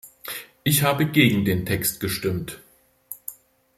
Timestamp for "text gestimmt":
1.63-2.59